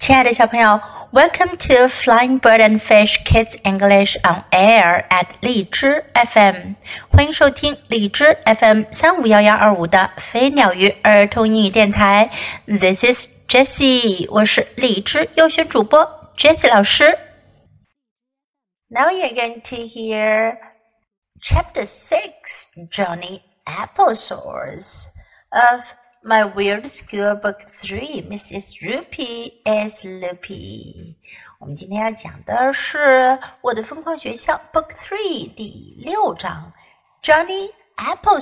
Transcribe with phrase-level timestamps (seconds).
[0.00, 0.80] 亲爱的小朋友，
[1.12, 6.74] Welcome to Flying Bird and Fish Kids English on Air at 荔枝 FM，
[7.10, 12.30] 欢迎收听荔枝 FM 三五幺幺二五的飞鸟鱼儿童英语电台。
[12.66, 17.18] This is Jessie，我是荔枝优选主播 Jessie 老师。
[18.88, 20.58] Now you're going to hear
[21.42, 25.08] Chapter Six, Johnny Applesauce
[25.50, 25.82] of
[26.23, 28.79] my weird school book three, Mrs.
[28.83, 31.15] Roopy is loopy。
[31.59, 32.97] 我们今天要讲的是
[33.61, 36.71] 《我的疯狂学校》Book Three 第六章
[37.23, 38.41] ，Johnny Apple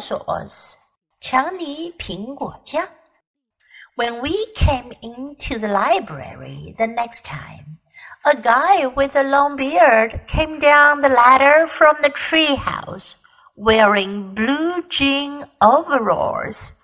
[4.21, 7.77] we came into the library the next time,
[8.23, 13.15] a guy with a long beard came down the ladder from the treehouse,
[13.55, 16.78] wearing blue jean overalls.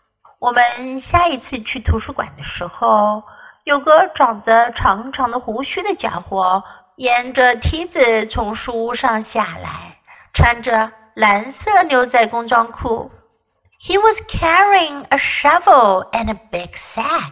[0.45, 3.23] 我们下一次去图书馆的时候，
[3.63, 6.63] 有个长着长长的胡须的家伙，
[6.97, 9.97] 沿着梯子从树屋上下来，
[10.35, 13.09] 穿着蓝色牛仔工装裤。
[13.79, 17.31] He was carrying a shovel and a big sack。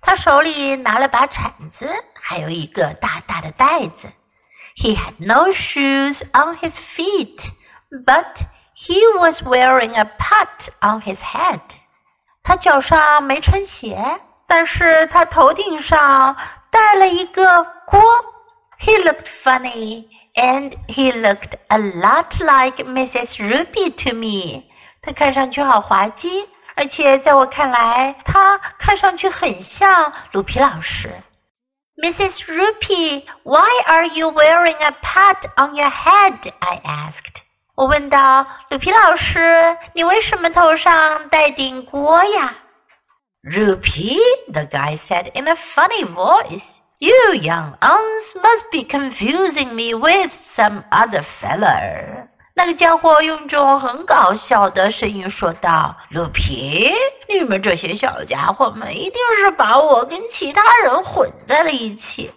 [0.00, 1.88] 他手里拿了把铲子，
[2.20, 4.08] 还有一个大大的袋子。
[4.74, 7.38] He had no shoes on his feet,
[8.04, 8.42] but
[8.74, 11.60] he was wearing a pot on his head.
[12.48, 14.02] 他脚上没穿鞋，
[14.46, 16.34] 但是他头顶上
[16.70, 18.00] 戴了一个锅。
[18.80, 23.36] He looked funny and he looked a lot like Mrs.
[23.36, 24.64] Roopy to me。
[25.02, 31.10] 他看上去好滑稽，而且在我看来，他看上去很像鲁皮老师。
[32.02, 32.46] Mrs.
[32.46, 36.50] Roopy, why are you wearing a pot on your head?
[36.60, 37.42] I asked.
[37.78, 42.52] 我问道：“鲁皮老师，你为什么头上戴顶锅呀
[43.44, 44.18] ？”“Rupi,”
[44.52, 46.78] the guy said in a funny voice.
[46.98, 56.90] “You young uns must be confusing me with some other feller.” 那个家伙用种很搞笑的声音说道：“鲁皮，
[57.28, 62.28] 你们这些小家伙们一定是把我跟其他人混在了一起。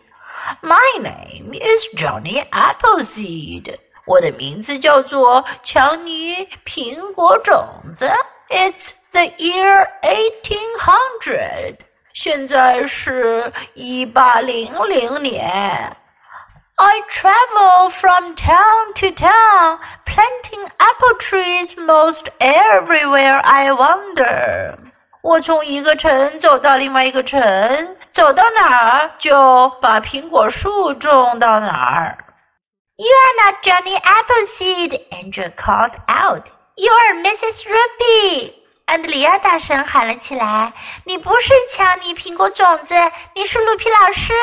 [0.61, 3.79] ”“My name is Johnny Appleseed.”
[4.11, 8.11] 我的名字叫做强尼苹果种子。
[8.49, 11.77] It's the year eighteen hundred。
[12.11, 15.95] 现在是一八零零年。
[16.75, 24.75] I travel from town to town, planting apple trees most everywhere I wander。
[25.21, 32.17] 我从一个城走到另外一个城，走到哪儿就把苹果树种到哪儿。
[33.01, 36.51] You are not Johnny Appleseed, Andrea called out.
[36.77, 37.65] You are Mrs.
[37.65, 38.53] Roopy.
[38.85, 40.71] 安德里亚大声喊了起来
[41.03, 42.93] ：“你不是强尼苹果种子，
[43.33, 44.33] 你是鲁皮老师。”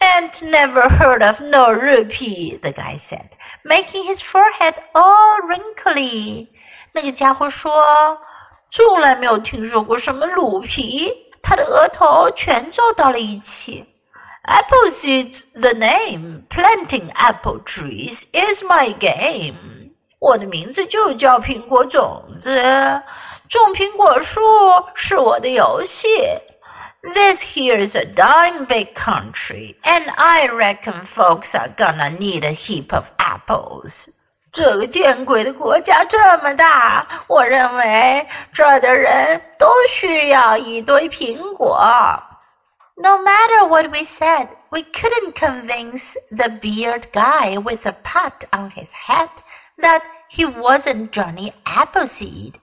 [0.00, 3.28] And never heard of no Roopy, the guy said,
[3.64, 6.48] making his forehead all wrinkly.
[6.92, 7.70] 那个家伙说
[8.72, 13.84] ：“从来没有听说过什么鲁皮，他的额头全皱到了一起。”
[14.47, 16.43] Appleseed's the name.
[16.49, 19.91] Planting apple trees is my game.
[20.19, 23.01] 我的名字就叫苹果种子，
[23.49, 24.39] 种苹果树
[24.95, 26.07] 是我的游戏。
[27.13, 33.03] This here's a darn big country, and I reckon folks are gonna need a heap of
[33.17, 34.07] apples.
[34.53, 41.77] 这个见鬼的国家这么大，我认为这儿的人都需要一堆苹果。
[42.97, 48.71] no matter what we said, we couldn't convince the beard guy with a pot on
[48.71, 49.29] his head
[49.81, 52.55] that he wasn't Johnny Appleseed.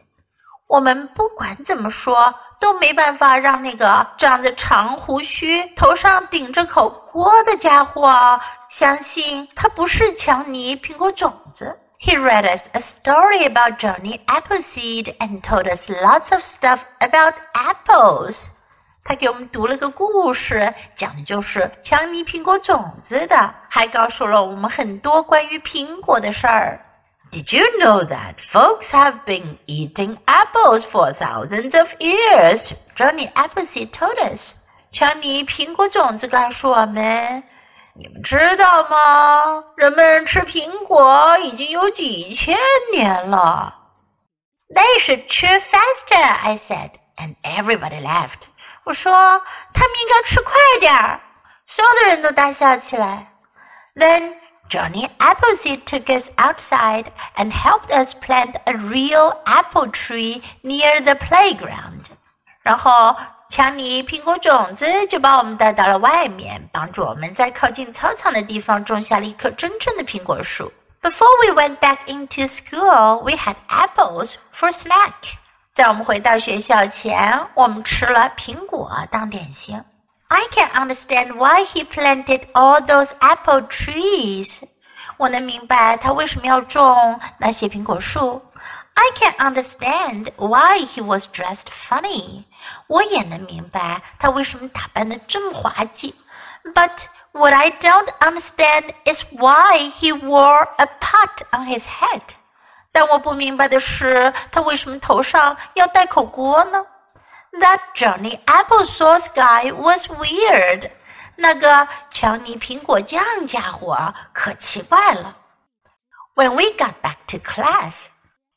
[0.68, 11.76] 我们不管怎么说，都没办法让那个长着长胡须、头上顶着口锅的家伙相信他不是强尼苹果种子。
[11.98, 18.50] He read us a story about Johnny Appleseed and told us lots of stuff about apples.
[19.07, 26.83] 他给我们读了个故事，讲的就是强尼苹果种子的，还告诉了我们很多关于苹果的事儿。
[27.31, 32.71] Did you know that folks have been eating apples for thousands of years?
[32.95, 34.55] Johnny Appleseed told us.
[34.91, 37.43] 强尼苹果种子告诉我们，
[37.93, 39.63] 你们知道吗？
[39.77, 42.57] 人们吃苹果已经有几千
[42.91, 43.71] 年了。
[44.73, 48.39] They should chew faster, I said, and everybody laughed.
[48.84, 49.12] 我说
[49.72, 51.20] 他们应该吃快点儿，
[51.66, 53.32] 所有的人都大笑起来。
[53.94, 54.34] Then
[54.68, 61.14] Johnny Appleseed took us outside and helped us plant a real apple tree near the
[61.14, 62.04] playground.
[62.62, 63.16] 然后
[63.48, 70.72] 强尼苹果种子就把我们带到了外面，帮助我们在靠近操场的地方种下了一棵真正的苹果树。
[71.02, 75.14] Before we went back into school, we had apples for snack.
[75.74, 79.82] 在我们回到学校前，我们吃了苹果当点心。
[80.28, 84.62] I can understand why he planted all those apple trees.
[85.16, 88.42] 我能明白他为什么要种那些苹果树。
[88.94, 92.44] I can understand why he was dressed funny.
[92.86, 96.14] 我也能明白他为什么打扮的这么滑稽。
[96.74, 96.90] But
[97.32, 102.22] what I don't understand is why he wore a pot on his head.
[102.95, 106.81] 但我不明白的是，他为什么头上要戴口锅呢
[107.59, 110.89] ？That Johnny Applesauce guy was weird.
[111.35, 115.35] 那个强尼苹果酱家伙可奇怪了。
[116.35, 118.07] When we got back to class,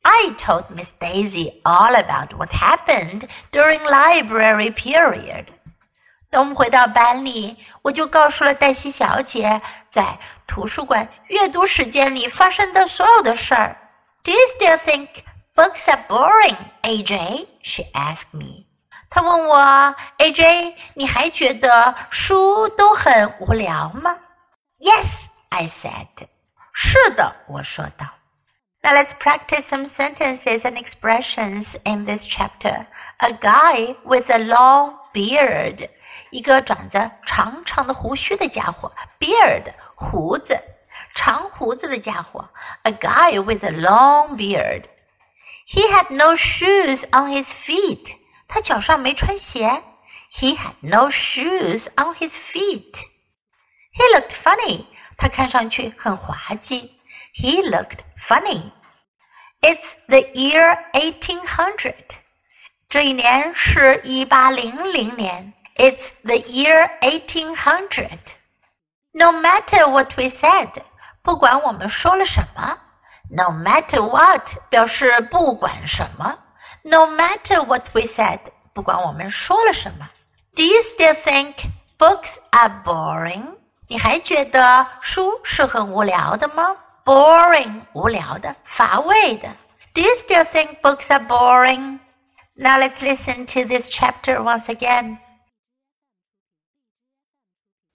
[0.02, 5.46] I told Miss Daisy all about what happened during library period.
[6.30, 13.76] 等我们回到班里，我就告诉了黛西小姐在图书馆阅读时间里发生的所有的事儿。
[14.23, 15.09] Do you still think
[15.55, 17.47] books are boring, AJ?
[17.61, 18.65] She asked me.
[19.09, 24.15] 她问我，AJ，你还觉得书都很无聊吗？
[24.79, 26.27] Yes, I said.
[26.73, 28.07] 是的，我说道。
[28.81, 32.85] Now let's practice some sentences and expressions in this chapter.
[33.19, 35.89] A guy with a long beard.
[36.31, 40.59] 一个长着长长的胡须的家伙，beard 胡子，
[41.17, 42.49] 长胡子的家伙，
[42.83, 44.85] a guy with a long beard.
[45.67, 48.15] He had no shoes on his feet.
[48.47, 49.81] 他脚上没穿鞋。
[50.31, 52.95] He had no shoes on his feet.
[53.93, 54.85] He looked funny.
[55.17, 56.99] 他看上去很滑稽。
[57.35, 58.71] He looked funny.
[59.61, 62.05] It's the year eighteen hundred.
[62.89, 65.53] 这一年是一八零零年。
[65.75, 68.19] it's the year eighteen hundred.
[69.13, 70.83] No matter what we said，
[71.27, 72.77] 不管我们说了什么，
[73.29, 76.37] no matter what 表示不管什么，
[76.83, 78.39] no matter what we said，
[78.73, 80.09] 不管我们说了什么。
[80.55, 81.55] Do you still think
[81.97, 83.55] books are boring？
[83.87, 86.75] 你还觉得书是很无聊的吗？
[87.05, 89.49] Boring，无聊的，乏味的。
[89.93, 91.99] Do you still think books are boring?
[92.55, 95.17] Now let's listen to this chapter once again.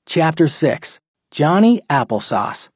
[0.07, 0.99] Chapter 6
[1.31, 2.69] Johnny Applesauce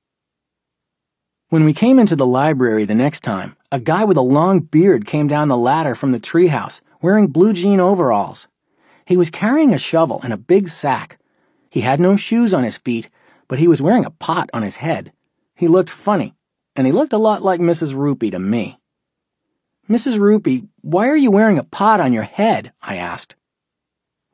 [1.49, 5.07] when we came into the library the next time, a guy with a long beard
[5.07, 8.49] came down the ladder from the treehouse, wearing blue jean overalls.
[9.05, 11.17] He was carrying a shovel and a big sack.
[11.69, 13.09] He had no shoes on his feet,
[13.47, 15.13] but he was wearing a pot on his head.
[15.55, 16.35] He looked funny,
[16.75, 17.93] and he looked a lot like Mrs.
[17.93, 18.77] Roopy to me.
[19.89, 20.19] Mrs.
[20.19, 22.73] Roopy, why are you wearing a pot on your head?
[22.81, 23.35] I asked.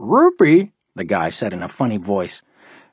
[0.02, 2.42] Roopy, the guy said in a funny voice.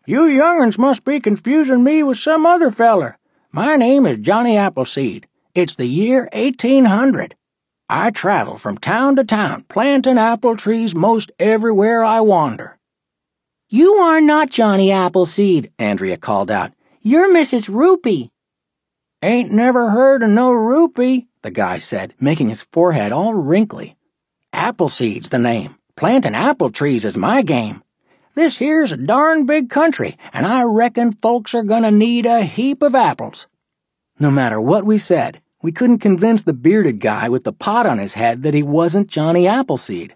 [0.05, 3.17] You young'uns must be confusing me with some other feller.
[3.53, 5.27] My name is Johnny Appleseed.
[5.57, 7.35] It's the year 1800.
[7.89, 12.79] I travel from town to town, planting apple trees most everywhere I wander.
[13.69, 16.71] You are not Johnny Appleseed, Andrea called out.
[17.01, 17.69] You're Mrs.
[17.69, 18.31] Roopy.
[19.21, 23.97] Ain't never heard of no Roopy, the guy said, making his forehead all wrinkly.
[24.53, 25.75] Appleseed's the name.
[25.97, 27.83] Planting apple trees is my game.
[28.41, 32.81] This here's a darn big country, and I reckon folks are gonna need a heap
[32.81, 33.47] of apples.
[34.19, 37.99] No matter what we said, we couldn't convince the bearded guy with the pot on
[37.99, 40.15] his head that he wasn't Johnny Appleseed.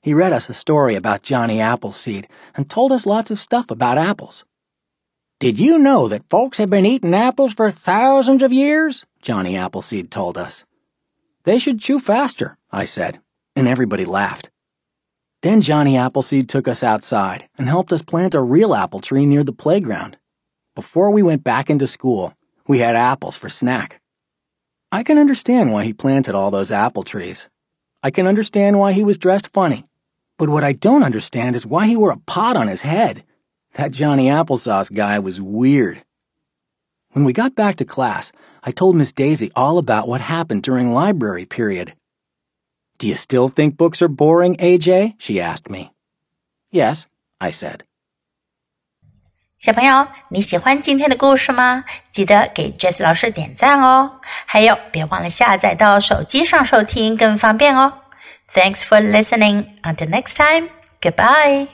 [0.00, 3.98] He read us a story about Johnny Appleseed and told us lots of stuff about
[3.98, 4.46] apples.
[5.38, 9.04] Did you know that folks have been eating apples for thousands of years?
[9.20, 10.64] Johnny Appleseed told us.
[11.44, 13.20] They should chew faster, I said,
[13.54, 14.48] and everybody laughed.
[15.42, 19.42] Then Johnny Appleseed took us outside and helped us plant a real apple tree near
[19.42, 20.18] the playground.
[20.74, 22.34] Before we went back into school,
[22.68, 24.00] we had apples for snack.
[24.92, 27.48] I can understand why he planted all those apple trees.
[28.02, 29.86] I can understand why he was dressed funny.
[30.36, 33.24] But what I don't understand is why he wore a pot on his head.
[33.76, 36.04] That Johnny Applesauce guy was weird.
[37.12, 38.30] When we got back to class,
[38.62, 41.94] I told Miss Daisy all about what happened during library period.
[42.99, 45.15] Do you still think books are boring, AJ?
[45.19, 45.91] she asked me.
[46.71, 47.03] Yes,
[47.39, 47.81] I said.
[49.57, 51.85] 小朋友，你喜欢今天的故事吗？
[52.09, 54.19] 记得给 Jess 老师点赞哦！
[54.45, 57.93] 还有，别忘了下载到手机上收听，更方便哦。
[58.53, 59.65] Thanks for listening.
[59.81, 60.69] Until next time.
[61.01, 61.67] Goodbye.